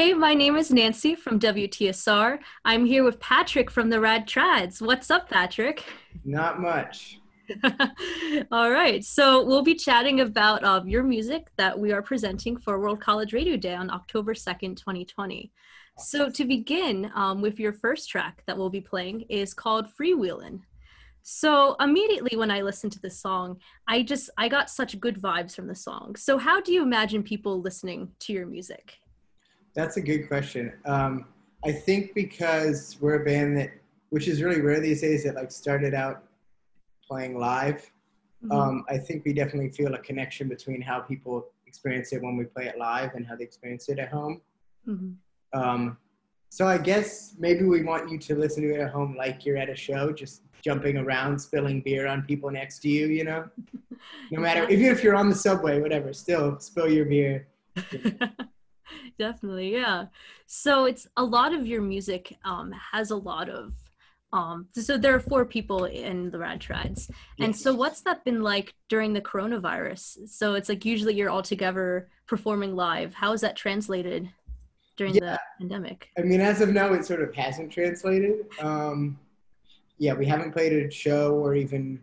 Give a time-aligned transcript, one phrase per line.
[0.00, 2.38] Hey, my name is Nancy from WTSR.
[2.64, 4.80] I'm here with Patrick from the Rad Trads.
[4.80, 5.84] What's up, Patrick?
[6.24, 7.20] Not much.
[8.50, 9.04] All right.
[9.04, 13.34] So we'll be chatting about uh, your music that we are presenting for World College
[13.34, 15.52] Radio Day on October 2nd, 2020.
[15.98, 20.62] So to begin um, with your first track that we'll be playing is called Freewheelin'.
[21.24, 25.54] So immediately when I listened to this song, I just I got such good vibes
[25.54, 26.16] from the song.
[26.16, 28.96] So how do you imagine people listening to your music?
[29.74, 30.72] That's a good question.
[30.84, 31.26] Um,
[31.64, 33.70] I think because we're a band that,
[34.10, 36.24] which is really rare these days, that like started out
[37.06, 37.90] playing live.
[38.44, 38.52] Mm-hmm.
[38.52, 42.44] Um, I think we definitely feel a connection between how people experience it when we
[42.44, 44.40] play it live and how they experience it at home.
[44.88, 45.58] Mm-hmm.
[45.58, 45.98] Um,
[46.48, 49.56] so I guess maybe we want you to listen to it at home like you're
[49.56, 53.06] at a show, just jumping around, spilling beer on people next to you.
[53.06, 53.48] You know,
[54.32, 57.46] no matter even if you're on the subway, whatever, still spill your beer.
[59.18, 60.06] Definitely, yeah.
[60.46, 63.72] So it's a lot of your music um, has a lot of
[64.32, 67.60] um so there are four people in the rad and yes.
[67.60, 72.08] so what's that been like during the coronavirus so it's like usually you're all together
[72.26, 74.28] performing live how is that translated
[74.96, 75.20] during yeah.
[75.20, 79.18] the pandemic i mean as of now it sort of hasn't translated um
[79.98, 82.00] yeah we haven't played a show or even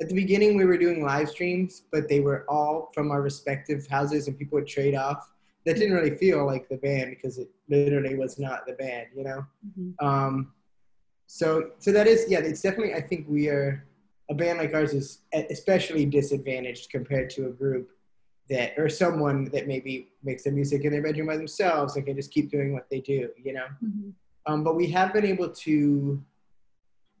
[0.00, 3.86] at the beginning we were doing live streams but they were all from our respective
[3.88, 5.32] houses and people would trade off
[5.68, 9.22] that didn't really feel like the band because it literally was not the band, you
[9.22, 9.44] know.
[9.78, 10.06] Mm-hmm.
[10.06, 10.52] Um,
[11.26, 13.84] so so that is yeah, it's definitely I think we are
[14.30, 15.18] a band like ours is
[15.50, 17.90] especially disadvantaged compared to a group
[18.48, 22.16] that or someone that maybe makes their music in their bedroom by themselves and can
[22.16, 23.66] just keep doing what they do, you know.
[23.84, 24.10] Mm-hmm.
[24.46, 26.22] Um, but we have been able to,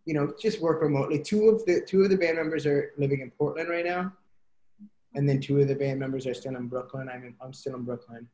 [0.06, 1.18] you know, just work remotely.
[1.22, 4.10] Two of the two of the band members are living in Portland right now,
[5.14, 7.10] and then two of the band members are still in Brooklyn.
[7.12, 8.26] I'm in, I'm still in Brooklyn.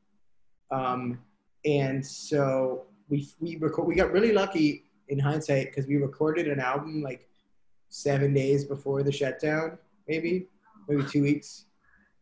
[0.74, 1.18] Um,
[1.64, 6.60] and so we we record, we got really lucky in hindsight because we recorded an
[6.60, 7.28] album like
[7.88, 10.48] seven days before the shutdown, maybe
[10.88, 11.66] maybe two weeks.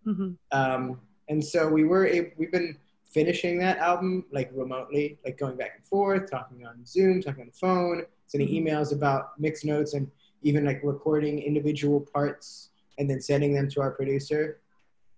[0.07, 0.31] Mm-hmm.
[0.59, 2.77] Um, and so we were able, we've been
[3.19, 7.51] finishing that album like remotely, like going back and forth, talking on Zoom, talking on
[7.55, 8.67] the phone, sending mm-hmm.
[8.67, 10.11] emails about mixed notes, and
[10.43, 14.61] even like recording individual parts and then sending them to our producer,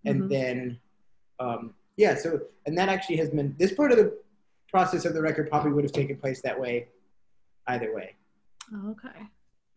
[0.04, 0.28] and mm-hmm.
[0.28, 0.78] then
[1.40, 4.16] um, yeah, so and that actually has been this part of the
[4.68, 6.88] process of the record probably would have taken place that way,
[7.68, 8.14] either way.
[8.74, 9.26] Oh, okay.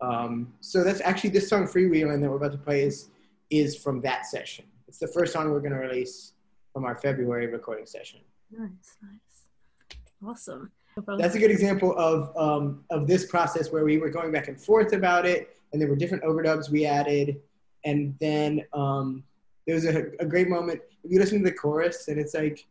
[0.02, 3.10] Um, so that's actually this song "Freewheeling" that we're about to play is
[3.50, 4.66] is from that session.
[4.88, 6.34] It's the first song we're going to release
[6.74, 8.20] from our February recording session.
[8.52, 10.72] Nice, nice, awesome.
[11.20, 14.60] That's a good example of um, of this process where we were going back and
[14.60, 17.40] forth about it, and there were different overdubs we added,
[17.86, 19.24] and then um,
[19.68, 20.82] there was a, a great moment.
[21.04, 22.66] If you listen to the chorus and it's like,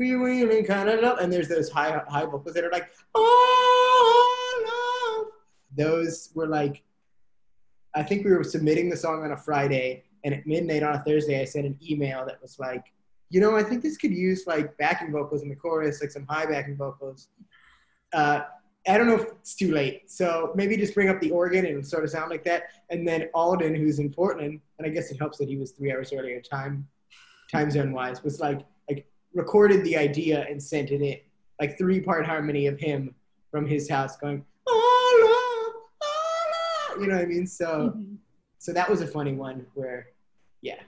[0.00, 5.32] freewheeling kind of love, and there's those high high vocals that are like, oh love.
[5.76, 6.82] Those were like,
[7.94, 11.02] I think we were submitting the song on a Friday, and at midnight on a
[11.02, 12.84] Thursday, I sent an email that was like,
[13.30, 16.26] you know, I think this could use like backing vocals in the chorus, like some
[16.26, 17.28] high backing vocals.
[18.12, 18.42] Uh,
[18.88, 20.10] I don't know if it's too late.
[20.10, 22.64] So maybe just bring up the organ and sort of sound like that.
[22.90, 25.92] And then Alden, who's in Portland, and I guess it helps that he was three
[25.92, 26.86] hours earlier time,
[27.52, 31.18] time zone wise, was like like recorded the idea and sent it in,
[31.60, 33.14] like three part harmony of him
[33.50, 37.02] from his house going, oh, love, oh, love.
[37.02, 37.46] you know what I mean?
[37.46, 38.14] So, mm-hmm.
[38.58, 40.08] so that was a funny one where,
[40.62, 40.80] yeah.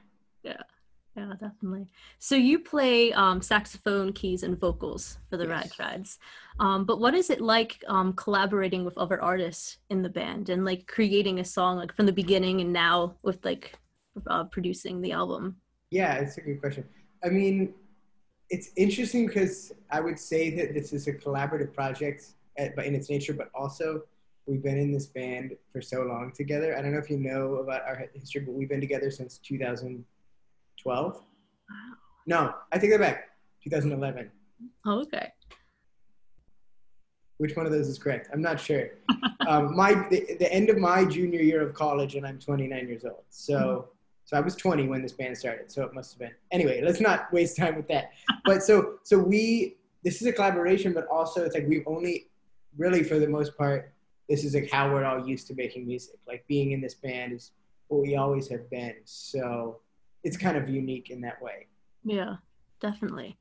[0.42, 0.62] Yeah.
[1.20, 1.86] Yeah, definitely.
[2.18, 5.50] So you play um, saxophone, keys, and vocals for the yes.
[5.50, 6.18] Rad Trads.
[6.58, 10.64] Um, but what is it like um, collaborating with other artists in the band and
[10.64, 13.74] like creating a song like from the beginning and now with like
[14.28, 15.56] uh, producing the album?
[15.90, 16.84] Yeah, it's a good question.
[17.22, 17.74] I mean,
[18.48, 22.94] it's interesting because I would say that this is a collaborative project, at, but in
[22.94, 24.04] its nature, but also
[24.46, 26.78] we've been in this band for so long together.
[26.78, 30.02] I don't know if you know about our history, but we've been together since 2000-
[30.82, 31.14] 12.
[31.14, 31.22] Wow.
[32.26, 33.30] No, I take that back.
[33.64, 34.30] 2011.
[34.86, 35.32] Oh, okay.
[37.38, 38.28] Which one of those is correct?
[38.32, 38.90] I'm not sure.
[39.48, 43.04] um, my the, the, end of my junior year of college, and I'm 29 years
[43.04, 43.24] old.
[43.30, 43.88] So, mm-hmm.
[44.24, 45.72] so I was 20 when this band started.
[45.72, 46.32] So it must have been.
[46.52, 48.10] Anyway, let's not waste time with that.
[48.44, 52.28] but so so we this is a collaboration, but also it's like we've only
[52.76, 53.92] really for the most part
[54.30, 56.14] this is like how we're all used to making music.
[56.26, 57.50] Like being in this band is
[57.88, 58.94] what we always have been.
[59.04, 59.80] So
[60.22, 61.66] it's kind of unique in that way.
[62.04, 62.36] Yeah,
[62.80, 63.38] definitely.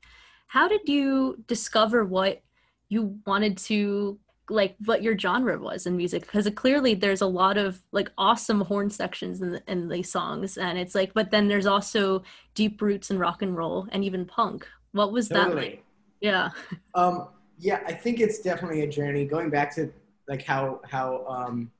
[0.48, 2.42] How did you discover what
[2.88, 4.18] you wanted to
[4.48, 8.62] like what your genre was in music because clearly there's a lot of like awesome
[8.62, 12.20] horn sections in the, in these songs and it's like but then there's also
[12.56, 15.54] deep roots in rock and roll and even punk what was totally.
[15.54, 15.84] that like
[16.20, 16.50] Yeah.
[16.94, 17.28] Um,
[17.58, 19.24] yeah, I think it's definitely a journey.
[19.26, 19.92] Going back to
[20.28, 21.70] like how how um,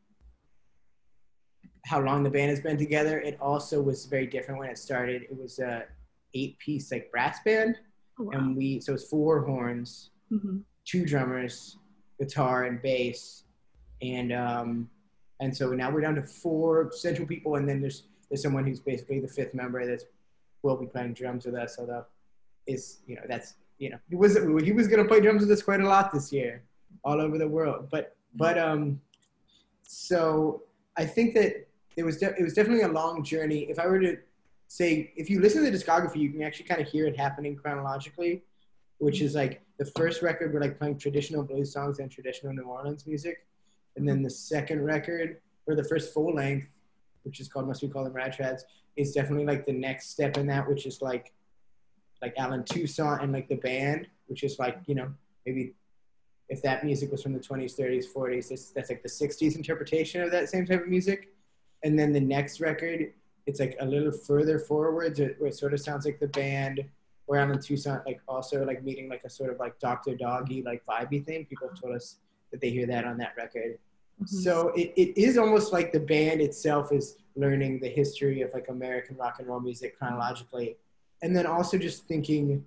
[1.87, 5.23] how long the band has been together, it also was very different when it started.
[5.23, 5.85] It was a
[6.35, 7.77] eight piece like brass band,
[8.19, 8.31] Oh, wow.
[8.35, 11.77] and we so it's four horns, hmm two drummers,
[12.19, 13.45] guitar and bass,
[14.03, 14.91] and um,
[15.41, 18.81] and so now we're down to four central people, and then there's there's someone who's
[18.81, 20.05] basically the fifth member that's
[20.63, 21.77] will be playing drums with us.
[21.79, 22.05] Although
[22.67, 25.63] is you know that's you know he was he was gonna play drums with us
[25.63, 26.63] quite a lot this year,
[27.05, 27.89] all over the world.
[27.91, 29.01] But but um,
[29.83, 30.63] so
[30.97, 31.67] I think that
[32.01, 33.61] it was de- it was definitely a long journey.
[33.69, 34.17] If I were to
[34.69, 37.55] say, if you listen to the discography, you can actually kind of hear it happening
[37.55, 38.43] chronologically,
[38.99, 42.63] which is like the first record we're like playing traditional blues songs and traditional New
[42.63, 43.47] Orleans music,
[43.97, 46.69] and then the second record or the first full length,
[47.25, 48.63] which is called Must We Call Them Rad Trads,
[48.97, 51.35] is definitely like the next step in that, which is like
[52.23, 55.13] like Allen Toussaint and like the band, which is like you know
[55.45, 55.75] maybe
[56.49, 60.21] if that music was from the 20s, 30s, 40s, that's, that's like the 60s interpretation
[60.21, 61.29] of that same type of music.
[61.83, 63.13] And then the next record,
[63.47, 66.85] it's like a little further forwards, where it sort of sounds like the band,
[67.27, 70.17] or Allen Toussaint, like also like meeting like a sort of like Dr.
[70.17, 71.47] Doggy, like vibey thing.
[71.47, 72.17] People have told us
[72.51, 73.79] that they hear that on that record.
[74.21, 74.29] Mhm.
[74.29, 78.69] So it, it is almost like the band itself is learning the history of like
[78.69, 80.77] American rock and roll music chronologically.
[81.23, 82.65] And then also just thinking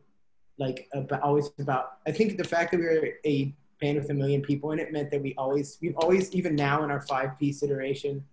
[0.58, 4.14] like about always about I think the fact that we were a band with a
[4.14, 7.38] million people in it meant that we always we've always even now in our five
[7.40, 8.24] piece iteration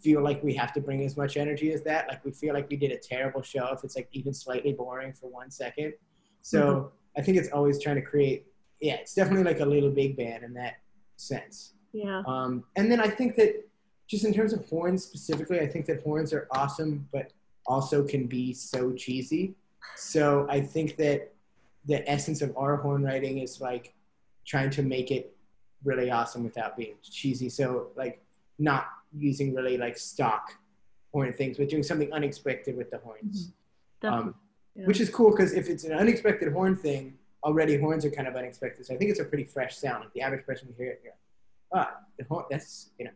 [0.00, 2.08] feel like we have to bring as much energy as that.
[2.08, 5.12] Like we feel like we did a terrible show if it's like even slightly boring
[5.12, 5.94] for one second.
[6.42, 8.46] So I think it's always trying to create
[8.80, 10.76] yeah, it's definitely like a little big band in that
[11.16, 11.72] sense.
[11.92, 12.22] Yeah.
[12.26, 13.68] Um, and then I think that
[14.06, 17.32] just in terms of horns specifically, I think that horns are awesome, but
[17.66, 19.54] also can be so cheesy.
[19.96, 21.32] So I think that
[21.86, 23.94] the essence of our horn writing is like
[24.46, 25.36] trying to make it
[25.84, 27.48] really awesome without being cheesy.
[27.48, 28.22] So like
[28.58, 30.52] not using really like stock
[31.12, 33.52] horn things, but doing something unexpected with the horns.
[34.00, 34.28] Definitely.
[34.30, 34.34] Um,
[34.74, 34.86] Yeah.
[34.86, 38.36] Which is cool because if it's an unexpected horn thing, already horns are kind of
[38.36, 38.86] unexpected.
[38.86, 40.04] So I think it's a pretty fresh sound.
[40.04, 41.14] Like the average person hear it, you're
[41.72, 43.10] ah, the horn, that's, you know,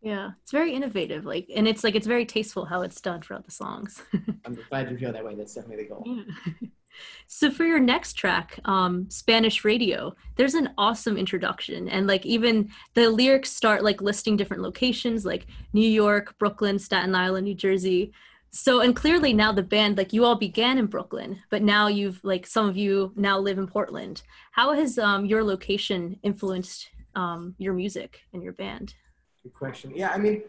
[0.00, 0.30] yeah.
[0.42, 1.24] It's very innovative.
[1.24, 4.02] Like, and it's like it's very tasteful how it's done throughout the songs.
[4.44, 5.34] I'm glad you feel that way.
[5.34, 6.02] That's definitely the goal.
[6.06, 6.68] Yeah.
[7.26, 12.70] so for your next track, um, Spanish Radio, there's an awesome introduction, and like even
[12.94, 18.12] the lyrics start like listing different locations, like New York, Brooklyn, Staten Island, New Jersey.
[18.50, 22.22] So and clearly now the band, like you all began in Brooklyn, but now you've
[22.24, 24.22] like some of you now live in Portland.
[24.52, 28.94] How has um, your location influenced um, your music and your band?
[29.42, 29.92] Good question.
[29.94, 30.42] Yeah, I mean,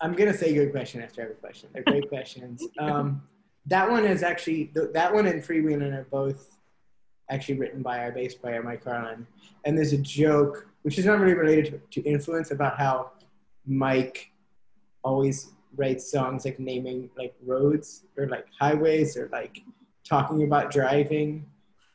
[0.00, 1.68] I'm gonna say good question after every question.
[1.72, 2.62] They're great questions.
[2.78, 3.22] Um,
[3.66, 6.58] that one is actually that one and Freewheeling are both
[7.30, 9.26] actually written by our bass player Mike Carlin.
[9.64, 13.12] And there's a joke which is not really related to, to influence about how
[13.66, 14.30] Mike
[15.02, 19.62] always writes songs like naming like roads or like highways or like
[20.06, 21.46] talking about driving.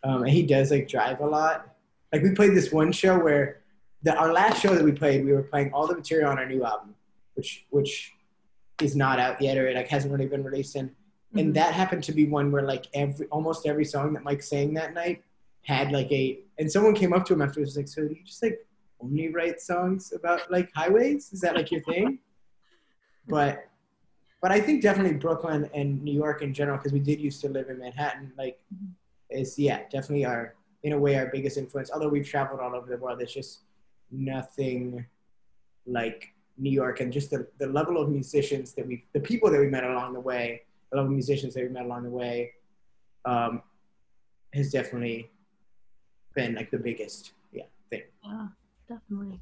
[0.03, 1.75] Um, and he does like drive a lot.
[2.11, 3.61] Like we played this one show where
[4.01, 6.47] the, our last show that we played, we were playing all the material on our
[6.47, 6.95] new album,
[7.35, 8.13] which which
[8.81, 10.75] is not out yet or it like hasn't really been released.
[10.75, 10.89] And
[11.35, 11.53] and Mhm.
[11.53, 14.93] that happened to be one where like every almost every song that Mike sang that
[14.93, 15.23] night
[15.63, 18.23] had like a and someone came up to him afterwards was like, so do you
[18.23, 18.65] just like
[19.01, 21.31] only write songs about like highways?
[21.31, 22.19] Is that like your thing?
[23.27, 23.65] but
[24.41, 27.49] but I think definitely Brooklyn and New York in general, because we did used to
[27.49, 28.59] live in Manhattan, like
[29.29, 31.91] is yeah, definitely our in a way our biggest influence.
[31.91, 33.59] Although we've traveled all over the world, it's just
[34.11, 35.05] nothing
[35.85, 39.59] like New York and just the, the level of musicians that we the people that
[39.59, 42.51] we met along the way, the level of musicians that we met along the way,
[43.25, 43.61] um,
[44.53, 45.29] has definitely
[46.35, 48.03] been like the biggest yeah thing.
[48.23, 48.47] Yeah,
[48.87, 49.39] definitely.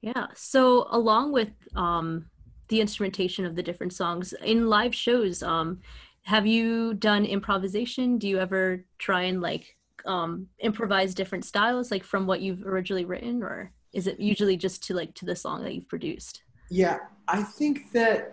[0.00, 0.26] Yeah.
[0.34, 2.26] So along with um
[2.68, 5.80] the instrumentation of the different songs in live shows, um,
[6.22, 8.18] have you done improvisation?
[8.18, 13.04] Do you ever try and like um improvise different styles like from what you've originally
[13.04, 16.42] written or is it usually just to like to the song that you've produced?
[16.70, 18.32] Yeah, I think that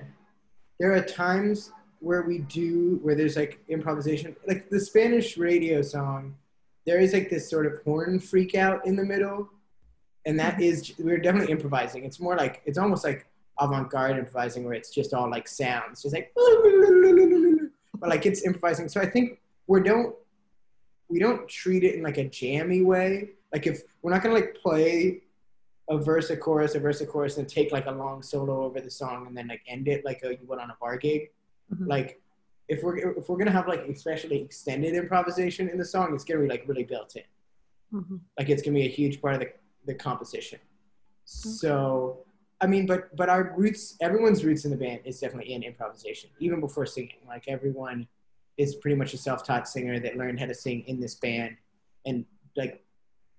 [0.80, 6.36] there are times where we do where there's like improvisation, like the Spanish radio song.
[6.86, 9.50] There is like this sort of horn freak out in the middle,
[10.26, 10.64] and that mm-hmm.
[10.64, 12.06] is we're definitely improvising.
[12.06, 13.28] It's more like it's almost like
[13.60, 18.88] avant-garde improvising where it's just all like sounds, just like but like it's improvising.
[18.88, 20.16] So I think we don't
[21.10, 23.30] we don't treat it in like a jammy way.
[23.54, 25.22] Like if we're not gonna like play
[25.90, 28.82] a verse, a chorus, a verse, a chorus, and take like a long solo over
[28.82, 31.30] the song and then like end it like a, you would on a bar gig.
[31.74, 31.88] Mhm.
[31.88, 32.22] Like
[32.68, 36.42] if we're if we're gonna have like especially extended improvisation in the song, it's gonna
[36.42, 37.24] be like really built in.
[37.94, 38.18] Mm-hmm.
[38.38, 39.50] Like it's gonna be a huge part of the,
[39.86, 40.60] the composition.
[41.30, 42.26] So,
[42.62, 46.30] I mean, but but our roots, everyone's roots in the band is definitely in improvisation,
[46.40, 47.18] even before singing.
[47.28, 48.08] Like everyone
[48.58, 51.58] is pretty much a self-taught singer that learned how to sing in this band,
[52.06, 52.84] and like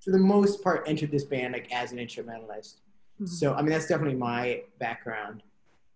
[0.05, 2.81] for the most part entered this band like as an instrumentalist.
[3.15, 3.27] Mm-hmm.
[3.27, 5.43] So I mean, that's definitely my background.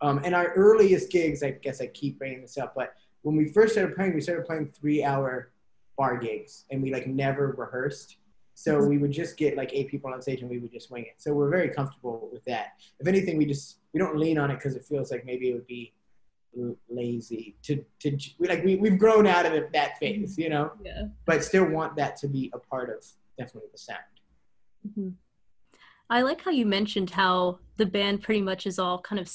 [0.02, 3.48] Um, and our earliest gigs, I guess I keep bringing this up, but when we
[3.48, 5.50] first started playing, we started playing three-hour
[5.96, 8.16] bar gigs, and we like never rehearsed.
[8.54, 8.88] So mm-hmm.
[8.88, 11.14] we would just get like eight people on stage and we would just wing it.
[11.16, 12.74] So we're very comfortable with that.
[12.98, 15.54] If anything, we just we don't lean on it because it feels like maybe it
[15.54, 15.94] would be
[16.90, 20.72] lazy to to we like we we've grown out of it, that phase, you know.
[20.84, 21.04] Yeah.
[21.24, 23.04] But still want that to be a part of
[23.38, 24.00] definitely the sound.
[24.86, 25.10] Mm-hmm.
[26.10, 29.28] I like how you mentioned how the band pretty much is all kind of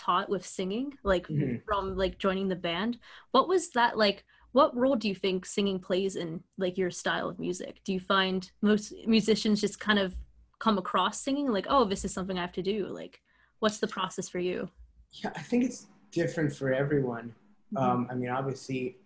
[0.00, 1.56] self-taught with singing, like mm-hmm.
[1.66, 2.98] from like joining the band.
[3.32, 4.24] What was that like?
[4.52, 8.00] what role do you think singing plays in like your style of music do you
[8.00, 10.12] find most musicians just kind of
[10.58, 13.20] come across singing like oh this is something i have to do like
[13.60, 14.68] what's the process for you
[15.12, 17.32] yeah i think it's different for everyone
[17.72, 17.76] mm-hmm.
[17.76, 18.96] um, i mean obviously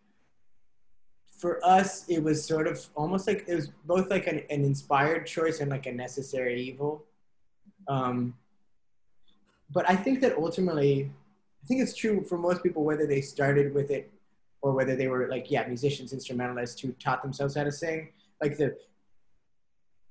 [1.39, 5.27] for us it was sort of almost like it was both like an, an inspired
[5.27, 7.05] choice and like a necessary evil
[7.87, 8.35] um,
[9.75, 11.11] but i think that ultimately
[11.63, 14.11] i think it's true for most people whether they started with it
[14.65, 18.09] or whether they were like yeah musicians instrumentalists who taught themselves how to sing.
[18.41, 18.77] Like the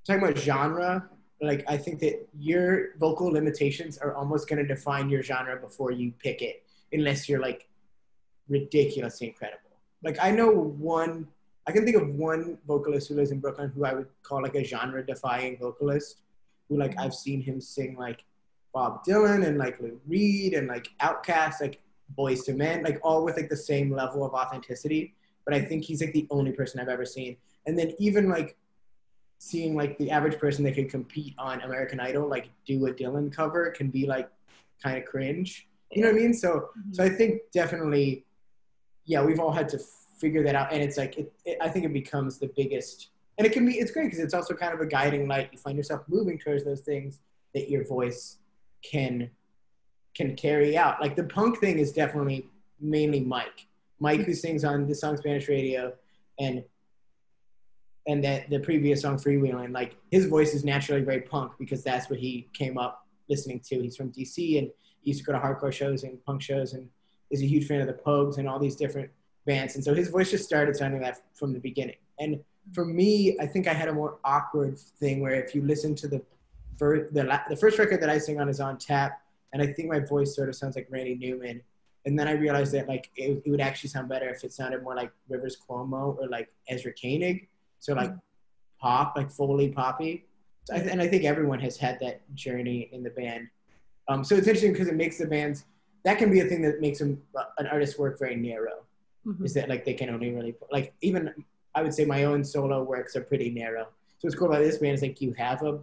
[0.05, 1.09] talking about genre
[1.41, 5.91] like i think that your vocal limitations are almost going to define your genre before
[5.91, 7.67] you pick it unless you're like
[8.47, 9.71] ridiculously incredible.
[10.03, 11.27] Like i know one
[11.67, 14.55] i can think of one vocalist who lives in brooklyn who i would call like
[14.55, 16.21] a genre defying vocalist
[16.69, 17.01] who like mm-hmm.
[17.01, 18.23] i've seen him sing like
[18.73, 21.79] bob dylan and like lou reed and like OutKast like
[22.17, 25.13] Boyz II Men, like all with like the same level of authenticity.
[25.45, 27.37] But I think he's like the only person I've ever seen.
[27.65, 28.57] And then even like
[29.39, 33.33] seeing like the average person that could compete on American Idol, like do a Dylan
[33.33, 34.29] cover can be like
[34.81, 35.67] kind of cringe.
[35.91, 36.33] You know what I mean?
[36.33, 36.93] So mm-hmm.
[36.93, 38.25] so I think definitely,
[39.05, 39.79] yeah, we've all had to
[40.17, 40.71] figure that out.
[40.71, 43.73] And it's like it, it I think it becomes the biggest and it can be
[43.73, 45.49] it's great because it's also kind of a guiding light.
[45.51, 47.19] You find yourself moving towards those things
[47.53, 48.37] that your voice
[48.83, 49.29] can
[50.15, 51.01] can carry out.
[51.01, 52.47] Like the punk thing is definitely
[52.79, 53.67] mainly Mike.
[53.99, 55.93] Mike who sings on the song Spanish radio
[56.39, 56.63] and
[58.05, 62.09] and that the previous song Freewheeling, like his voice is naturally very punk because that's
[62.09, 63.81] what he came up listening to.
[63.81, 64.69] He's from DC and
[65.01, 66.89] he used to go to hardcore shows and punk shows and
[67.31, 69.09] is a huge fan of the Pogues and all these different
[69.45, 69.75] bands.
[69.75, 71.95] And so his voice just started sounding that from the beginning.
[72.19, 72.41] And
[72.73, 76.07] for me, I think I had a more awkward thing where if you listen to
[76.07, 76.21] the
[76.79, 79.21] the, the first record that I sing on is on tap
[79.53, 81.61] and I think my voice sort of sounds like Randy Newman.
[82.05, 84.83] And then I realized that like it, it would actually sound better if it sounded
[84.83, 87.47] more like Rivers Cuomo or like Ezra Koenig.
[87.79, 88.11] So like
[88.79, 90.25] pop, like Foley poppy.
[90.65, 93.47] So I th- and I think everyone has had that journey in the band.
[94.07, 95.65] Um, so it's interesting because it makes the bands
[96.03, 98.83] that can be a thing that makes them, uh, an artist work very narrow.
[99.25, 99.45] Mm-hmm.
[99.45, 101.33] Is that like they can only really like even
[101.75, 103.87] I would say my own solo works are pretty narrow.
[104.17, 105.79] So what's cool about this band is like you have a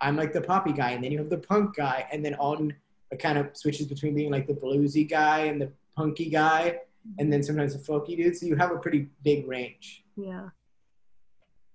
[0.00, 2.74] I'm like the poppy guy, and then you have the punk guy, and then Alden
[3.18, 6.80] kind of switches between being like the bluesy guy and the punky guy,
[7.18, 8.36] and then sometimes a folky dude.
[8.36, 10.04] So you have a pretty big range.
[10.16, 10.48] Yeah.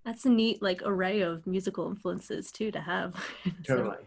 [0.06, 3.16] That's a neat like array of musical influences too to have.
[3.64, 3.98] totally.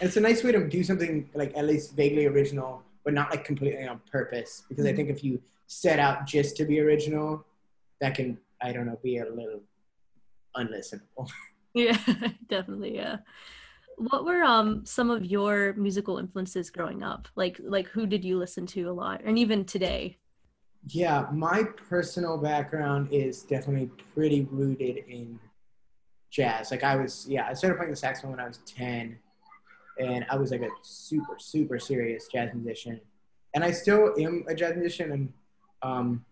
[0.00, 3.44] it's a nice way to do something like at least vaguely original, but not like
[3.44, 4.64] completely on purpose.
[4.68, 4.94] Because mm-hmm.
[4.94, 7.44] I think if you set out just to be original,
[8.00, 9.60] that can I don't know be a little
[10.56, 11.28] unlistenable.
[11.74, 11.98] Yeah,
[12.48, 12.94] definitely.
[12.94, 13.18] Yeah.
[13.96, 17.28] What were um some of your musical influences growing up?
[17.36, 20.18] Like like who did you listen to a lot, and even today?
[20.88, 25.38] Yeah, my personal background is definitely pretty rooted in
[26.30, 26.72] jazz.
[26.72, 29.18] Like I was, yeah, I started playing the saxophone when I was ten,
[30.00, 33.00] and I was like a super super serious jazz musician,
[33.54, 35.32] and I still am a jazz musician, and
[35.82, 36.24] um,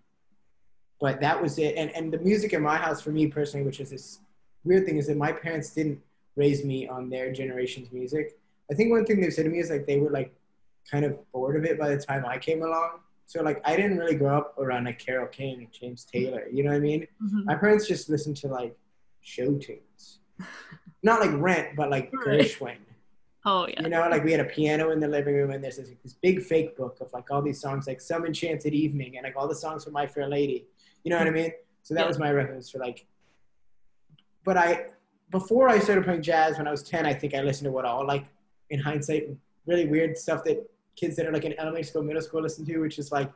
[1.01, 1.77] but that was it.
[1.77, 4.19] And and the music in my house for me personally, which is this
[4.65, 6.01] weird thing is that my parents didn't
[6.37, 8.39] raise me on their generation's music.
[8.71, 10.35] I think one thing they said to me is like they were like
[10.91, 13.01] kind of bored of it by the time I came along.
[13.27, 16.47] So like I didn't really grow up around like Carole King and James Taylor.
[16.53, 17.07] You know what I mean?
[17.23, 17.45] Mm-hmm.
[17.45, 18.77] My parents just listened to like
[19.21, 20.21] show tunes,
[21.03, 22.77] not like Rent, but like Gershwin.
[23.47, 23.83] Oh yeah.
[23.83, 26.13] You know, like we had a piano in the living room, and there's this, this
[26.13, 29.49] big fake book of like all these songs, like Some Enchanted Evening, and like all
[29.49, 30.67] the songs from My Fair Lady.
[31.05, 31.53] You know what I mean?
[31.83, 32.07] So that yeah.
[32.07, 33.07] was my reference for like
[34.45, 34.87] but I
[35.31, 37.85] before I started playing jazz when I was 10, I think I listened to what
[37.85, 38.27] all like
[38.71, 39.29] in hindsight
[39.67, 42.79] really weird stuff that kids that are like in elementary school, middle school listen to,
[42.79, 43.31] which is like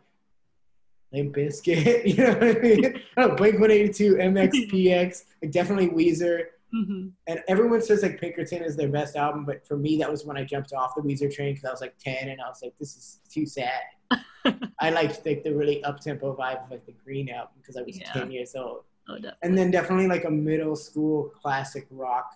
[1.13, 3.03] Limp Bizkit, you know what I mean?
[3.17, 6.47] oh, Blink 182, MXPX, like definitely Weezer.
[6.75, 7.09] Mm-hmm.
[7.29, 10.37] And everyone says like Pinkerton is their best album, but for me, that was when
[10.37, 12.75] I jumped off the Weezer train because I was like 10 and I was like,
[12.81, 13.81] this is too sad.
[14.81, 17.83] I liked like the really up tempo vibe of like the Green album because I
[17.83, 18.13] was Yeah.
[18.13, 18.83] 10 years old.
[19.09, 19.39] Oh, definitely.
[19.43, 22.33] And then definitely like a middle school classic rock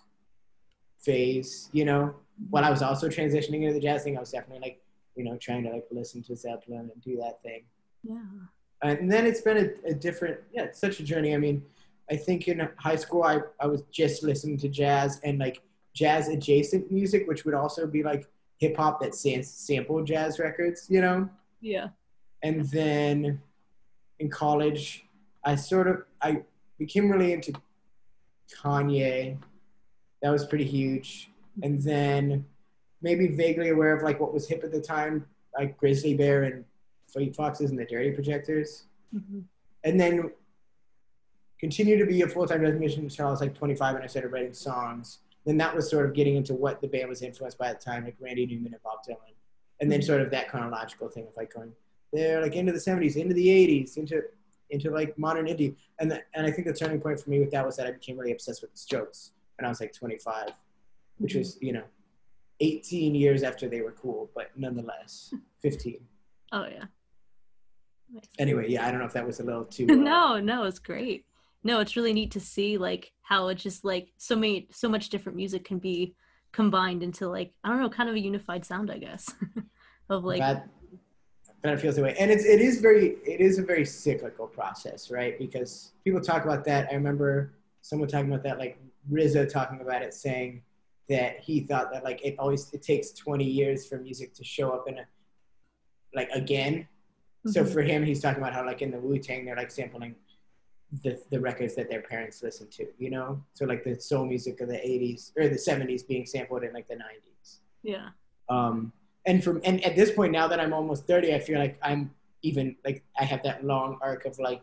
[0.99, 2.15] phase, you know.
[2.49, 4.81] While I was also transitioning into the jazz thing, I was definitely like,
[5.15, 7.63] you know, trying to like listen to Zeppelin and do that thing.
[8.03, 8.17] yeah.
[8.81, 11.33] And then it's been a, a different, yeah, it's such a journey.
[11.35, 11.61] I mean,
[12.09, 15.61] I think in high school, I, I was just listening to jazz and like
[15.93, 18.25] jazz adjacent music, which would also be like
[18.57, 21.29] hip hop that sampled jazz records, you know?
[21.61, 21.89] Yeah.
[22.41, 23.41] and then
[24.19, 25.05] in college
[25.43, 26.41] i sort of i
[26.79, 27.53] became really into
[28.61, 29.37] kanye.
[30.21, 31.29] That was pretty huge.
[31.61, 32.45] And then
[33.01, 35.25] maybe vaguely aware of like what was hip at the time
[35.57, 36.63] like grizzly bear and
[37.11, 38.85] fleet foxes and the dirty projectors.
[39.15, 39.43] Mhm.
[39.83, 40.31] and then
[41.59, 44.53] continue to be a full-time musician until i was like 25 and i started writing
[44.53, 45.19] songs.
[45.45, 47.85] Then that was sort of getting into what the band was influenced by at the
[47.85, 49.33] time like randy newman and bob dylan.
[49.81, 51.71] And then sort of that chronological thing of like going
[52.13, 54.21] there like into the 70s into the 80s into
[54.69, 57.51] into like modern indie and the, and i think the turning point for me with
[57.51, 60.49] that was that i became really obsessed with strokes when i was like 25
[61.17, 61.83] which was you know
[62.61, 65.99] 18 years after they were cool but nonetheless 15
[66.51, 66.85] Oh, yeah.
[68.11, 68.23] Nice.
[68.39, 70.79] anyway yeah i don't know if that was a little too uh, no, no, it's
[70.79, 71.25] great.
[71.63, 75.09] No, it's really neat to see like how it's just like so many, so much
[75.09, 76.15] different music can be
[76.53, 79.31] combined into like I don't know, kind of a unified sound, I guess,
[80.09, 80.69] of like that
[81.61, 82.15] that it feels that way.
[82.19, 85.37] And it's it is very it is a very cyclical process right?
[85.37, 86.87] Because people talk about that.
[86.91, 88.79] I remember someone talking about that like
[89.11, 90.61] RZA talking about it saying
[91.09, 94.71] that he thought that like it always it takes 20 years for music to show
[94.71, 95.05] up in a
[96.13, 96.87] like again.
[97.47, 97.73] So Mhm.
[97.73, 100.15] for him he's talking about how like in the wu-tang they're like sampling
[101.03, 103.43] the, the records that their parents listened to you know?
[103.53, 106.87] So like the soul music of the 80s or the 70s being sampled in like
[106.87, 108.09] the 90s yeah,
[108.49, 108.91] um,
[109.25, 112.11] and from and at this point now that i'm almost 30 i feel like i'm
[112.41, 114.61] even like i have that long arc of like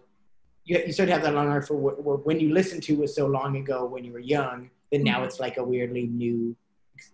[0.64, 2.96] you, you sort of have that long arc for what, what when you listen to
[2.96, 5.26] was so long ago when you were young then now Mhm.
[5.26, 6.56] it's like a weirdly new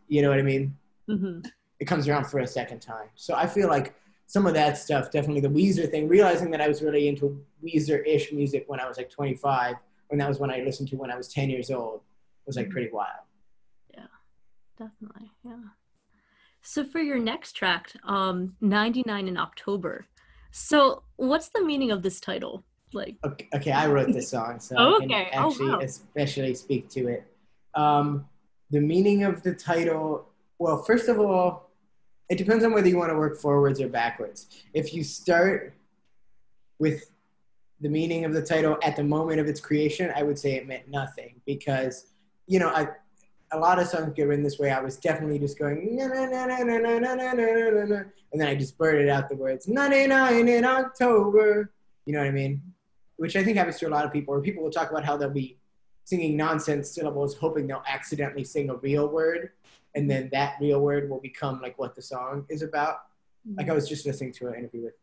[0.09, 0.77] you know what i mean
[1.09, 1.41] hmm
[1.81, 3.95] it comes around for a second time so i feel like
[4.27, 8.33] some of that stuff definitely the weezer thing realizing that i was really into weezer-ish
[8.33, 9.75] music when i was like 25
[10.09, 12.01] when that was when i listened to when i was 10 years old
[12.47, 13.25] was like pretty wild
[13.93, 14.07] Yeah.
[14.79, 15.57] definitely, yeah.
[16.63, 20.07] So for your next track, um, 99 in October.
[20.53, 22.65] So what's the meaning of this title?
[22.93, 25.29] Like, Okay, okay, I wrote this song, so Oh, I can okay.
[25.35, 25.81] Oh, actually wow.
[25.81, 27.27] especially speak to it.
[27.75, 28.27] Um,
[28.71, 31.71] the meaning of the title, well, first of all,
[32.29, 34.47] it depends on whether you want to work forwards or backwards.
[34.73, 35.75] If you start
[36.79, 37.11] with
[37.81, 40.67] the meaning of the title at the moment of its creation, I would say it
[40.69, 42.07] meant nothing because,
[42.47, 42.89] you know, I,
[43.53, 44.71] a lot of songs get written this way.
[44.71, 47.85] I was definitely just going, na na na na na na na na na na
[47.85, 47.97] na,
[48.33, 51.71] and then I just blurted out the words 99 in October.
[52.07, 52.63] You know what I mean?
[53.23, 55.17] which I think happens to a lot of people, where people will talk about how
[55.17, 55.57] they'll be
[56.03, 59.51] singing nonsense syllables, hoping they'll accidentally sing a real word,
[59.95, 62.97] and then that real word will become like what the song is about.
[63.57, 64.95] Like I was just listening to an interview with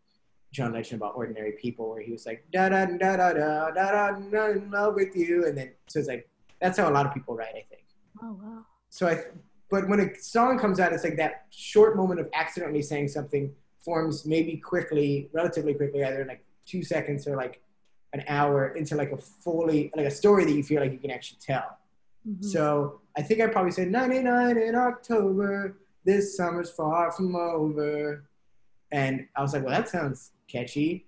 [0.51, 3.71] John Legend about ordinary people, where he was like da da da da da da
[3.71, 6.27] da da in love with you, and then so it's like
[6.59, 7.85] that's how a lot of people write, I think.
[8.21, 9.23] Oh wow, So I,
[9.69, 13.51] but when a song comes out, it's like that short moment of accidentally saying something
[13.83, 17.61] forms maybe quickly, relatively quickly, either in like two seconds or like
[18.13, 21.11] an hour into like a fully like a story that you feel like you can
[21.11, 21.77] actually tell.
[22.27, 22.43] Mhm.
[22.43, 25.77] So I think I probably said 99 in October.
[26.05, 28.23] This summer's far from over,
[28.91, 31.05] and I was like, well, that sounds catchy.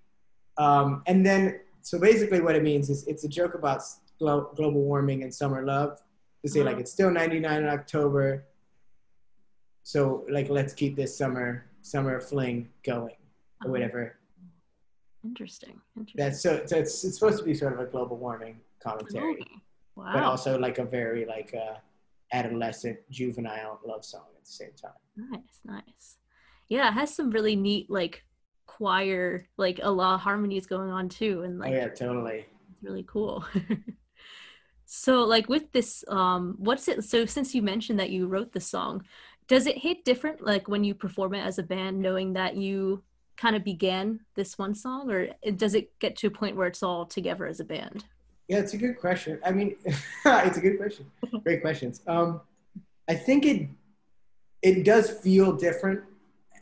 [0.58, 3.82] Um, and then so basically, what it means is it's a joke about
[4.20, 6.00] glo- global warming and summer love.
[6.44, 6.82] To say like Uh-huh.
[6.82, 8.46] it's still 99 in October.
[9.84, 13.16] So like let's keep this summer summer fling going
[13.64, 14.16] or Oh, whatever.
[15.24, 15.80] Interesting.
[15.98, 16.18] Interesting.
[16.26, 19.46] That's so, so it's it's supposed to be sort of a global warming commentary.
[19.96, 20.12] Wow.
[20.14, 21.76] but also like a very like uh,
[22.32, 26.18] adolescent juvenile love song at the same time Nice, nice.
[26.70, 28.24] Yeah, it has some really neat like
[28.68, 32.82] choir, like a lot of harmonies going on too, and like oh yeah totally it's
[32.84, 33.46] really cool.
[34.94, 37.04] so like with this, um, what's it?
[37.04, 39.06] So since you mentioned that you wrote the song,
[39.48, 43.04] does it hit different like when you perform it as a band, knowing that you
[43.38, 46.84] kind of began this one song, or does it get to a point where it's
[46.84, 48.06] all together as a band?
[48.48, 51.06] yeah it's a good question i mean it's a good question
[51.44, 52.42] great questions um,
[53.08, 53.70] i think it
[54.62, 56.02] it does feel different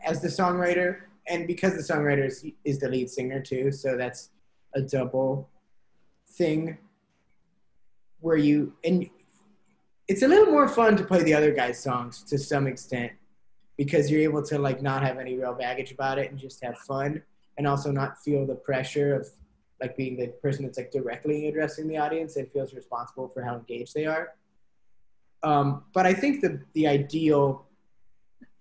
[0.06, 0.98] as the songwriter
[1.30, 4.32] and because the songwriter is, is the lead singer too, so that's
[4.74, 5.48] a double
[6.28, 6.78] thing
[8.21, 9.10] where you and
[10.08, 13.12] it's a little more fun to play the other guy's songs to some extent
[13.77, 16.77] because you're able to like not have any real baggage about it and just have
[16.79, 17.21] fun
[17.58, 19.27] and also not feel the pressure of
[19.79, 23.55] like being the person that's like directly addressing the audience and feels responsible for how
[23.55, 24.34] engaged they are.
[25.43, 27.65] Um, but I think the the ideal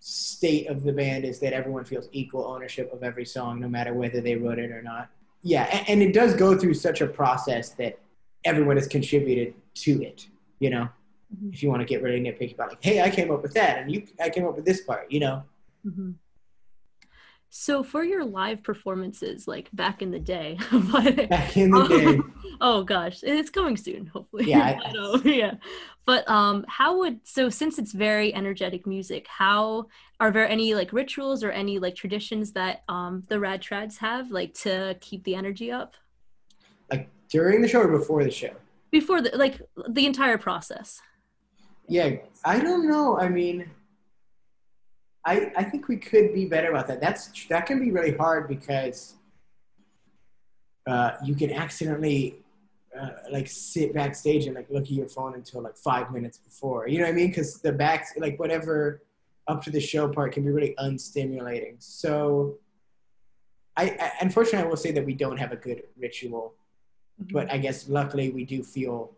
[0.00, 3.94] state of the band is that everyone feels equal ownership of every song, no matter
[3.94, 5.10] whether they wrote it or not.
[5.42, 7.98] Yeah, and, and it does go through such a process that
[8.44, 10.26] everyone has contributed to it.
[10.58, 10.88] You know,
[11.34, 11.50] mm-hmm.
[11.52, 13.78] if you want to get really nitpicky about like, hey, I came up with that,
[13.78, 15.10] and you, I came up with this part.
[15.10, 15.42] You know.
[15.86, 16.12] Mm-hmm.
[17.50, 22.18] So for your live performances, like back in the day, but, back in the day.
[22.60, 24.44] oh gosh, it's coming soon, hopefully.
[24.44, 24.78] Yeah.
[24.92, 25.54] but, um, yeah.
[26.04, 29.86] But um, how would so since it's very energetic music, how
[30.20, 34.30] are there any like rituals or any like traditions that um the Rad Trads have
[34.30, 35.96] like to keep the energy up?
[37.30, 38.54] During the show or before the show?
[38.90, 41.00] Before the like the entire process.
[41.86, 43.18] Yeah, I don't know.
[43.18, 43.70] I mean
[45.28, 47.02] I, I think we could be better about that.
[47.02, 49.16] That's that can be really hard because
[50.86, 52.36] uh, you can accidentally
[52.98, 56.88] uh, like sit backstage and like look at your phone until like five minutes before.
[56.88, 57.28] You know what I mean?
[57.28, 59.02] Because the back like whatever
[59.48, 61.76] up to the show part can be really unstimulating.
[61.78, 62.56] So
[63.76, 66.54] I, I unfortunately I will say that we don't have a good ritual,
[67.20, 67.32] mm-hmm.
[67.32, 69.12] but I guess luckily we do feel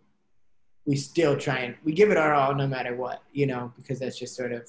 [0.86, 3.98] we still try and we give it our all no matter what, you know, because
[3.98, 4.68] that's just sort of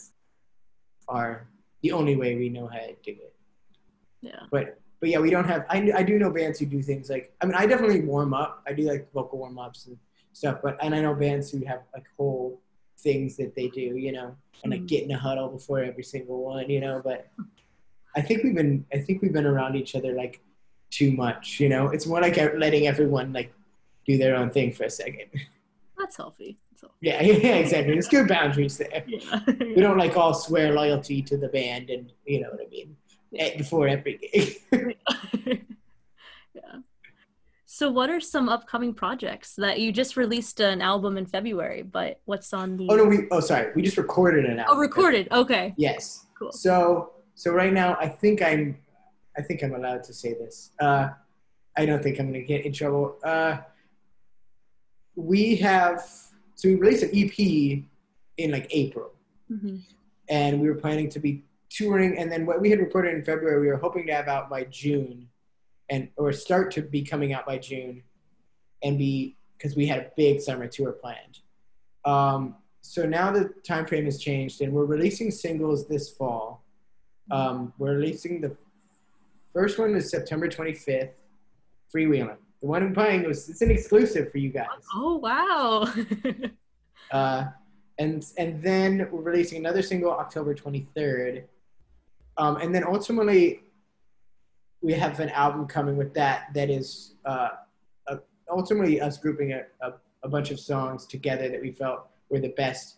[1.07, 1.47] our
[1.81, 3.33] the only way we know how to do it.
[4.21, 4.41] Yeah.
[4.51, 5.65] But but yeah, we don't have.
[5.67, 7.33] I I do know bands who do things like.
[7.41, 8.61] I mean, I definitely warm up.
[8.67, 9.97] I do like vocal warm ups and
[10.31, 10.59] stuff.
[10.61, 12.61] But and I know bands who have like whole
[12.99, 14.85] things that they do, you know, and like mm-hmm.
[14.85, 17.01] get in a huddle before every single one, you know.
[17.03, 17.31] But
[18.15, 20.39] I think we've been I think we've been around each other like
[20.91, 21.87] too much, you know.
[21.87, 23.51] It's more like letting everyone like
[24.05, 25.29] do their own thing for a second.
[25.97, 26.57] That's healthy.
[27.01, 27.93] Yeah, yeah, exactly.
[27.93, 29.03] There's good boundaries there.
[29.07, 29.39] Yeah.
[29.47, 32.95] we don't like all swear loyalty to the band, and you know what I mean.
[33.37, 34.61] Eh, before every gig.
[36.53, 36.61] yeah.
[37.65, 41.83] So, what are some upcoming projects that you just released an album in February?
[41.83, 42.87] But what's on the?
[42.89, 43.27] Oh no, we.
[43.31, 44.75] Oh, sorry, we just recorded an album.
[44.75, 45.27] Oh, recorded.
[45.31, 45.73] Okay.
[45.77, 46.25] Yes.
[46.37, 46.51] Cool.
[46.51, 48.77] So, so right now, I think I'm,
[49.37, 50.71] I think I'm allowed to say this.
[50.79, 51.09] Uh,
[51.77, 53.17] I don't think I'm going to get in trouble.
[53.23, 53.57] Uh,
[55.15, 56.03] we have
[56.55, 57.83] so we released an EP
[58.37, 59.11] in like April,
[59.51, 59.77] mm-hmm.
[60.29, 62.17] and we were planning to be touring.
[62.17, 64.65] And then what we had recorded in February, we were hoping to have out by
[64.65, 65.27] June,
[65.89, 68.03] and or start to be coming out by June,
[68.83, 71.39] and be because we had a big summer tour planned.
[72.05, 76.63] Um, so now the time frame has changed, and we're releasing singles this fall.
[77.29, 78.55] Um, we're releasing the
[79.53, 81.11] first one is September 25th,
[81.93, 82.37] Freewheeling.
[82.61, 84.67] The one I'm playing was it's an exclusive for you guys.
[84.93, 85.91] Oh wow!
[87.11, 87.45] uh,
[87.97, 91.43] and and then we're releasing another single October 23rd,
[92.37, 93.63] um, and then ultimately
[94.81, 97.49] we have an album coming with that that is uh,
[98.07, 98.17] uh,
[98.49, 102.53] ultimately us grouping a, a, a bunch of songs together that we felt were the
[102.57, 102.97] best.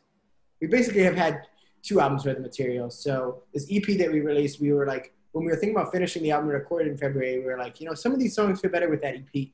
[0.62, 1.42] We basically have had
[1.82, 2.90] two albums worth of material.
[2.90, 6.24] So this EP that we released, we were like when we were thinking about finishing
[6.24, 8.72] the album recorded in February, we were like, you know, some of these songs fit
[8.72, 9.48] better with that EP.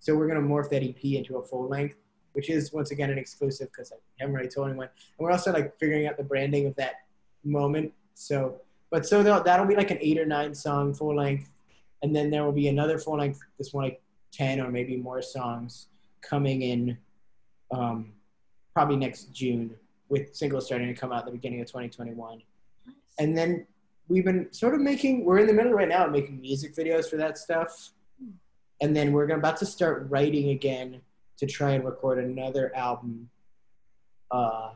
[0.00, 1.96] So we're gonna morph that EP into a full length,
[2.32, 4.88] which is once again an exclusive because I haven't really told anyone.
[4.88, 6.94] And we're also like figuring out the branding of that
[7.44, 7.92] moment.
[8.14, 8.60] So,
[8.90, 11.50] but so that'll be like an eight or nine song full length,
[12.02, 14.00] and then there will be another full length, this one like
[14.32, 15.88] ten or maybe more songs
[16.22, 16.96] coming in,
[17.70, 18.12] um,
[18.72, 19.74] probably next June
[20.08, 22.38] with singles starting to come out at the beginning of 2021.
[22.86, 22.94] Nice.
[23.18, 23.66] And then
[24.08, 27.08] we've been sort of making we're in the middle right now of making music videos
[27.08, 27.92] for that stuff
[28.80, 31.00] and then we're about to start writing again
[31.38, 33.28] to try and record another album
[34.30, 34.70] uh,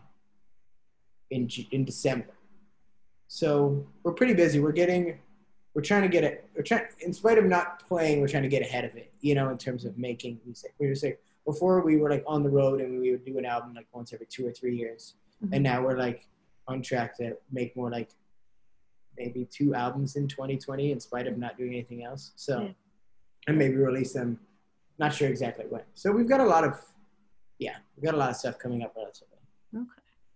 [1.31, 2.35] in in December.
[3.29, 4.61] So we're pretty busy.
[4.61, 5.18] We're getting,
[5.75, 6.49] we're trying to get it.
[6.55, 9.11] We're trying, in spite of not playing, we're trying to get ahead of it.
[9.21, 10.75] You know, in terms of making music.
[10.79, 11.16] We were saying
[11.47, 14.12] before we were like on the road and we would do an album like once
[14.12, 15.55] every two or three years, mm-hmm.
[15.55, 16.27] and now we're like
[16.68, 18.11] on track to make more like
[19.16, 22.33] maybe two albums in 2020 in spite of not doing anything else.
[22.37, 22.68] So, yeah.
[23.46, 24.38] and maybe release them.
[24.98, 25.83] Not sure exactly when.
[25.94, 26.79] So we've got a lot of,
[27.59, 29.38] yeah, we've got a lot of stuff coming up relatively.
[29.75, 29.87] Okay.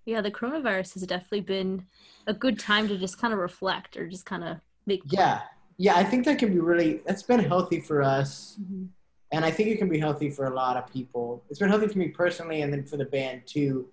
[0.07, 1.85] Yeah, the coronavirus has definitely been
[2.27, 5.03] a good time to just kind of reflect or just kind of make.
[5.07, 5.41] Yeah,
[5.79, 7.01] yeah, I think that can be really.
[7.07, 8.85] That's been healthy for us, mm-hmm.
[9.33, 11.45] and I think it can be healthy for a lot of people.
[11.51, 13.89] It's been healthy for me personally, and then for the band too.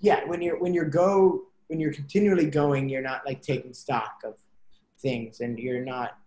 [0.00, 4.20] Yeah, when you're when you're go when you're continually going, you're not like taking stock
[4.24, 4.34] of
[5.00, 6.18] things and you're not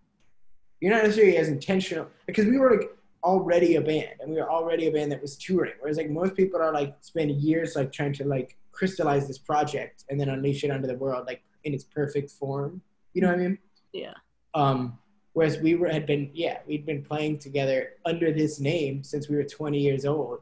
[0.80, 2.90] you're not necessarily as intentional because we were like
[3.24, 6.36] already a band and we were already a band that was touring whereas like most
[6.36, 10.64] people are like spend years like trying to like crystallize this project and then unleash
[10.64, 12.82] it onto the world like in its perfect form
[13.14, 13.58] you know what i mean?
[13.92, 14.14] Yeah.
[14.54, 14.98] um
[15.34, 19.36] whereas we were had been yeah we'd been playing together under this name since we
[19.36, 20.40] were 20 years old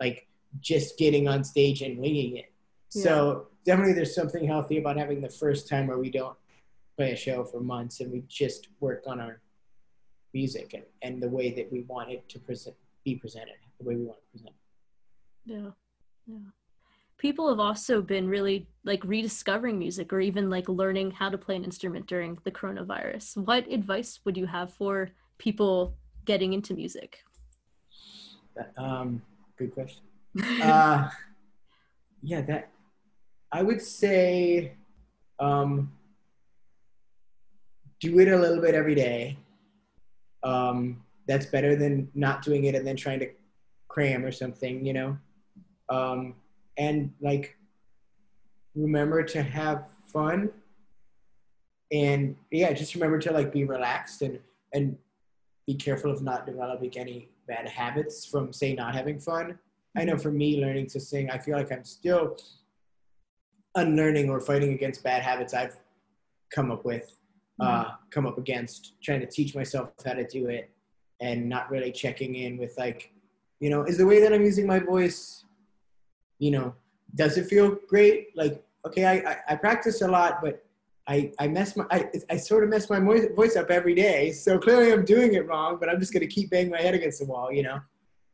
[0.00, 0.28] like
[0.60, 2.52] just getting on stage and winging it.
[2.88, 6.36] So definitely there's something healthy about having the first time where we don't
[6.96, 9.40] play a show for months and we just work on our
[10.34, 13.96] music and, and the way that we want it to present be presented the way
[13.96, 14.54] we want to present
[15.44, 15.70] Yeah.
[16.26, 16.50] Yeah.
[17.18, 21.54] People have also been really like rediscovering music or even like learning how to play
[21.54, 23.36] an instrument during the coronavirus.
[23.36, 27.18] What advice would you have for people getting into music?
[28.76, 29.22] um
[29.56, 30.02] good question
[30.62, 31.08] uh
[32.22, 32.70] yeah that
[33.52, 34.72] i would say
[35.38, 35.92] um
[38.02, 39.38] do it a little bit every day.
[40.42, 43.28] Um that's better than not doing it and then trying to
[43.88, 45.16] cram or something you know?
[45.88, 46.34] Um
[46.78, 47.56] and like
[48.74, 50.50] remember to have fun
[51.92, 54.38] and yeah just remember to like be relaxed and
[54.74, 54.96] and
[55.66, 59.58] be careful of not developing any bad habits from say not having fun.
[59.96, 62.36] I know for me learning to sing i feel like i'm still
[63.74, 65.76] unlearning or fighting against bad habits i've
[66.50, 67.18] come up with
[67.60, 70.68] uh, come up against trying to teach myself how to do it
[71.20, 73.12] and not really checking in with like
[73.60, 75.44] you know is the way that i'm using my voice
[76.38, 76.74] you know
[77.14, 78.28] does it feel great?
[78.36, 80.64] Like okay i i, I practice a lot but
[81.08, 84.30] I, I mess my I, I sort of mess my voice voice up every day.
[84.32, 86.94] So clearly i'm doing it wrong but i'm just going to keep banging my head
[86.94, 87.80] against the wall you know?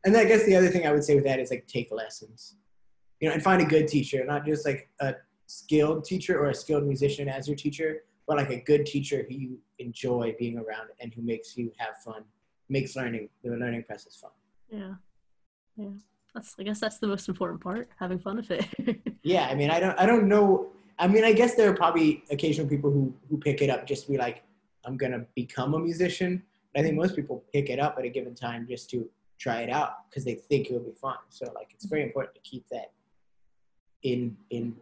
[0.05, 2.55] And i guess the other thing i would say with that is like take lessons.
[3.19, 5.15] You know and find a good teacher not just like a
[5.49, 9.35] skilled teacher or a skilled musician as your teacher but like a good teacher who
[9.35, 12.23] you enjoy being around and who makes you have fun
[12.69, 14.31] makes learning the learning process fun
[14.69, 14.93] Yeah.
[15.75, 15.95] Yeah.
[16.35, 18.67] That's I guess that's the most important part, having fun with it.
[19.23, 22.23] yeah i mean i don't i don't know i mean i guess there are probably
[22.31, 24.43] occasional people who who pick it up just to be like
[24.85, 26.41] i'm gonna become a musician
[26.73, 29.61] but i think most people pick it up at a given time just to try
[29.61, 32.41] it out because they think it will be fun so like it's very important to
[32.41, 32.91] keep that
[34.03, 34.75] in in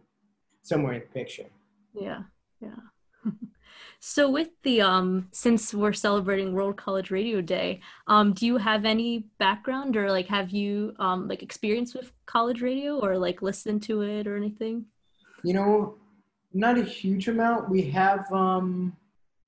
[0.68, 1.48] somewhere in the picture
[1.94, 2.22] yeah.
[2.60, 2.76] Yeah.
[4.00, 8.84] so with the um since we're celebrating World College Radio Day, um do you have
[8.84, 13.82] any background or like have you um like experience with college radio or like listened
[13.84, 14.86] to it or anything?
[15.44, 15.94] you know
[16.52, 18.96] not a huge amount we have um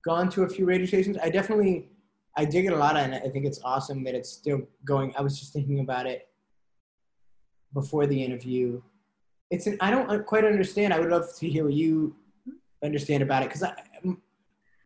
[0.05, 1.89] gone to a few radio stations i definitely
[2.37, 5.21] i dig it a lot and i think it's awesome that it's still going i
[5.21, 6.29] was just thinking about it
[7.73, 8.81] before the interview
[9.51, 12.15] it's an i don't quite understand i would love to hear what you
[12.83, 13.73] understand about it because i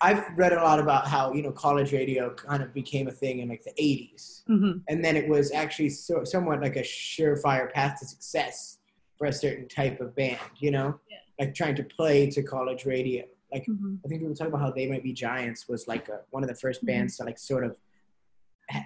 [0.01, 3.39] i've read a lot about how you know college radio kind of became a thing
[3.39, 4.77] in like the 80s Mm-hmm.
[4.89, 8.77] and then it was actually so, somewhat like a surefire path to success
[9.17, 11.17] for a certain type of band you know Yeah.
[11.39, 13.23] like trying to play to college radio
[13.53, 13.95] like Mm-hmm.
[14.03, 16.49] i think people talk about how they might be giants was like a, one of
[16.49, 16.87] the 1st Mhm.
[16.87, 17.75] bands to like sort of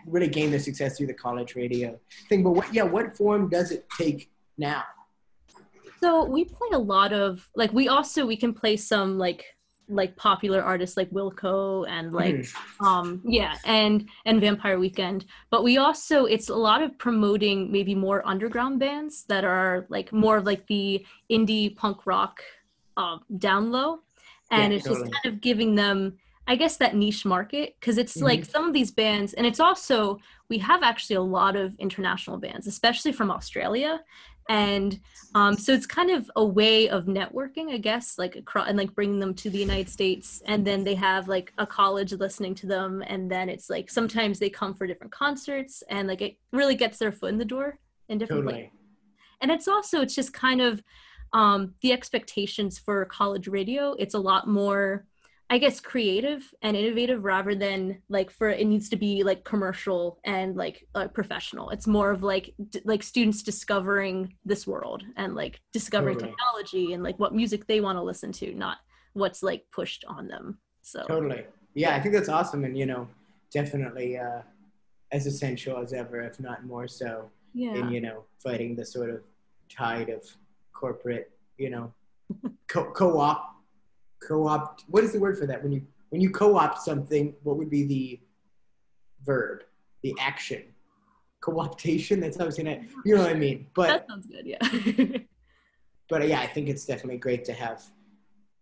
[0.06, 1.90] really gain their success through the college radio
[2.30, 4.84] thing but what yeah what form does it take now
[6.02, 9.46] So we play a lot of like we also we can play some like
[9.88, 12.86] like popular artists like Wilco and like Mhm.
[12.86, 17.96] um yeah and and Vampire Weekend but we also it's a lot of promoting maybe
[17.96, 22.40] more underground bands that are like more of like the indie punk rock
[22.98, 24.00] um down low
[24.52, 25.10] and Yeah, it's totally.
[25.10, 28.24] just kind of giving them I guess that niche market because it's Mhm.
[28.24, 32.38] like some of these bands and it's also we have actually a lot of international
[32.38, 34.02] bands especially from Australia
[34.50, 35.00] and
[35.36, 38.94] um, so it's kind of a way of networking, I guess, like across and like
[38.96, 42.66] bringing them to the United States, and then they have like a college listening to
[42.66, 46.76] them, and then it's like sometimes they come for different concerts, and like it really
[46.76, 48.64] gets their foot in the door in different places.
[48.64, 48.80] totally
[49.42, 50.84] And it's also it's just kind of
[51.32, 53.96] um, the expectations for college radio.
[54.00, 55.06] It's a lot more,
[55.50, 60.20] I guess, creative and innovative rather than like for it needs to be like commercial
[60.24, 61.72] and like uh, professional.
[61.72, 66.32] It's more of like d- like students discovering this world and like discovering Totally.
[66.32, 68.78] technology and like what music they want to listen to, not
[69.14, 70.60] what's like pushed on them.
[70.82, 73.08] So totally yeah i think that's awesome and you know
[73.52, 74.42] definitely uh
[75.12, 79.10] as essential as ever if not more so yeah, in you know fighting the sort
[79.10, 79.22] of
[79.70, 80.24] tide of
[80.74, 81.92] corporate you know
[82.68, 83.56] co- co-op
[84.28, 87.70] co-op what is the word for that when you when you co-opt something what would
[87.70, 88.20] be the
[89.26, 89.64] verb
[90.04, 90.64] the action
[91.42, 94.46] co-optation that's how i was gonna you know what i mean but that sounds good.
[94.46, 94.58] Yeah.
[96.10, 97.84] but yeah i think it's definitely great to have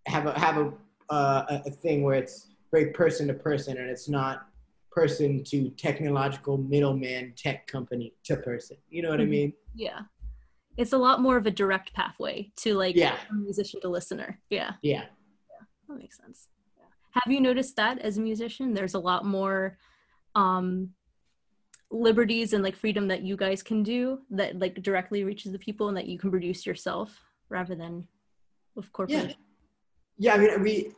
[0.06, 0.74] have a have a
[1.10, 4.48] uh, a- thing where it's very person to person, and it's not
[4.91, 8.76] person to technological middleman tech company to person.
[8.89, 9.24] You know what Mhm.
[9.24, 9.54] I mean?
[9.74, 10.00] Yeah.
[10.76, 13.17] It's a lot more of a direct pathway to like Yeah.
[13.32, 14.41] musician to listener.
[14.50, 14.74] Yeah.
[14.82, 15.06] Yeah.
[15.88, 16.47] That makes sense.
[16.78, 16.86] Yeah.
[17.12, 18.73] Have you noticed that as a musician?
[18.73, 19.78] There's a lot more
[20.36, 20.89] um
[21.89, 25.88] liberties and like freedom that you guys can do that like directly reaches the people
[25.88, 27.17] and that you can produce yourself
[27.50, 28.06] rather than
[28.76, 29.36] with corporate.
[30.17, 30.91] Yeah, yeah I mean, we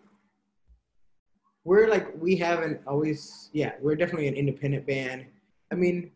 [1.63, 3.49] we're like we haven't always.
[3.53, 5.25] Yeah, we're definitely an independent band.
[5.71, 6.11] I mean,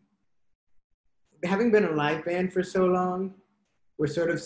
[1.44, 3.34] having been a live band for so long,
[3.98, 4.42] we're sort of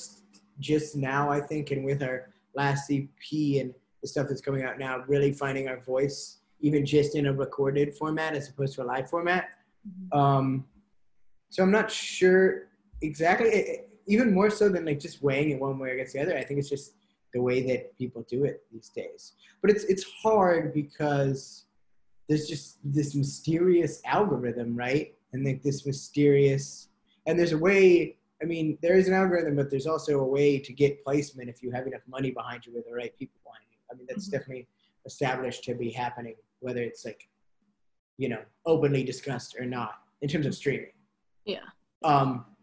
[0.59, 4.79] just now, I think, and with our last EP and the stuff that's coming out
[4.79, 8.85] now, really finding our voice, even just in a recorded format as opposed to a
[8.85, 9.51] live format.
[9.87, 10.17] Mhm.
[10.17, 10.67] Um,
[11.51, 12.69] so I'm not sure
[13.01, 13.81] exactly.
[14.07, 16.37] Even more so than like just weighing it one way against the other.
[16.37, 16.95] I think it's just
[17.35, 19.35] the way that people do it these days.
[19.61, 21.65] But it's it's hard because
[22.29, 25.15] there's just this mysterious algorithm, right?
[25.33, 26.89] And like this mysterious,
[27.27, 28.17] and there's a way.
[28.41, 31.61] I mean, there is an algorithm, but there's also a way to get placement if
[31.61, 33.65] you have enough money behind you with the right people behind.
[33.91, 34.33] I mean, that's Mhm.
[34.33, 34.69] definitely
[35.07, 37.29] established to be happening, whether it's like,
[38.17, 40.93] you know, openly discussed or not in terms of streaming.
[41.45, 41.65] Yeah.
[42.03, 42.57] Um,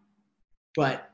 [0.75, 1.11] but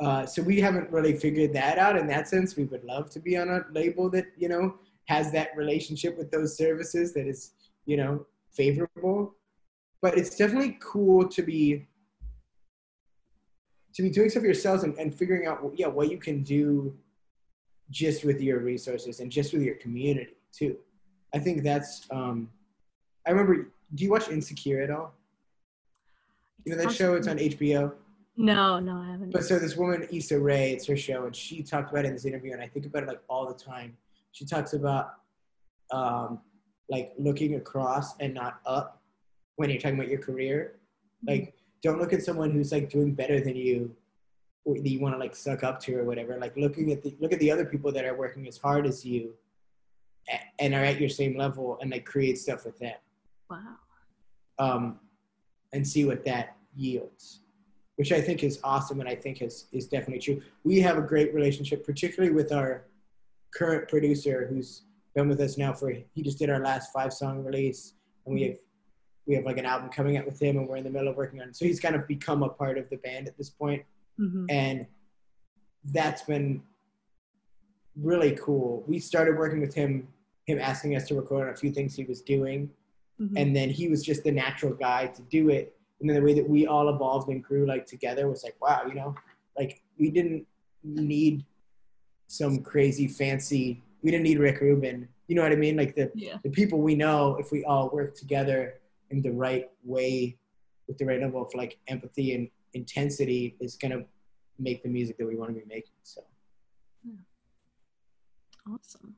[0.00, 1.96] uh, so we haven't really figured that out.
[1.96, 5.32] In that sense, we would love to be on a label that you know has
[5.32, 7.52] that relationship with those services that is
[7.84, 9.34] you know favorable.
[10.00, 11.88] But it's definitely cool to be
[13.94, 16.96] to be doing stuff yourselves and, and figuring out yeah what you can do
[17.90, 20.76] just with your resources and just with your community too.
[21.34, 22.06] I think that's.
[22.10, 22.50] Um,
[23.26, 23.70] I remember.
[23.94, 25.14] Do you watch Insecure at all?
[26.64, 27.14] You know that show?
[27.14, 27.92] It's on HBO.
[28.36, 29.32] No, no, I haven't.
[29.32, 32.14] But so this woman, Issa Rae, it's her show, and she talked about it in
[32.14, 33.96] this interview, and I think about it like all the time.
[34.32, 35.14] She talks about
[35.90, 36.40] um,
[36.88, 39.02] like looking across and not up
[39.56, 40.76] when you're talking about your career.
[41.26, 43.94] Like, don't look at someone who's like doing better than you,
[44.74, 46.36] that you want to like suck up to or whatever.
[46.38, 49.04] Like, looking at the look at the other people that are working as hard as
[49.04, 49.34] you,
[50.58, 52.96] and are at your same level, and like create stuff with them
[53.50, 53.76] wow.
[54.58, 54.98] um,
[55.72, 57.40] and see what that yields,
[57.96, 60.42] which I think is awesome and I think is, is definitely true.
[60.64, 62.84] We have a great relationship, particularly with our
[63.54, 64.82] current producer who's
[65.14, 67.94] been with us now for, he just did our last five song release
[68.26, 68.56] and we have,
[69.26, 71.16] we have like an album coming out with him and we're in the middle of
[71.16, 71.56] working on it.
[71.56, 73.82] So he's kind of become a part of the band at this point
[74.18, 74.46] Mhm.
[74.50, 74.86] and
[75.92, 76.62] that's been
[77.96, 78.84] really cool.
[78.86, 80.08] We started working with him,
[80.46, 82.70] him asking us to record on a few things he was doing
[83.20, 83.32] Mhm.
[83.36, 86.32] and then he was just the natural guy to do it and then the way
[86.34, 89.12] that we all evolved and grew like together was like wow you know
[89.58, 90.46] like we didn't
[90.84, 91.44] need
[92.28, 96.08] some crazy fancy we didn't need rick rubin you know what i mean like the,
[96.14, 96.36] yeah.
[96.44, 98.78] the people we know if we all work together
[99.10, 100.36] in the right way
[100.86, 104.04] with the right level of like empathy and intensity is going to
[104.58, 106.22] make the music that we want to be making so
[108.70, 109.14] Awesome.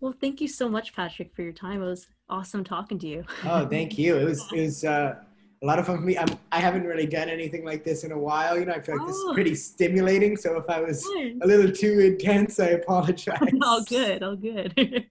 [0.00, 1.82] Well, thank you so much, Patrick, for your time.
[1.82, 3.24] It was awesome talking to you.
[3.44, 5.14] oh thank you it was it was uh
[5.62, 6.16] a lot of fun for me.
[6.16, 8.58] I'm, I haven't really done anything like this in a while.
[8.58, 9.34] You know, I feel like this is Oh.
[9.34, 10.34] pretty stimulating.
[10.38, 11.06] So if I was
[11.42, 13.36] a little too intense, I apologize.
[13.62, 14.72] all good, all good.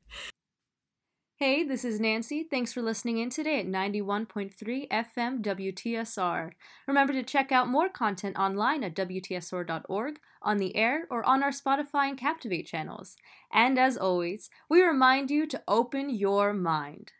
[1.39, 2.43] Hey, this is Nancy.
[2.43, 6.51] Thanks for listening in today at 91.3 FM WTSR.
[6.85, 11.51] Remember to check out more content online at WTSR.org, on the air, or on our
[11.51, 13.15] Spotify and Captivate channels.
[13.53, 17.13] And as always, we remind you to open your mind.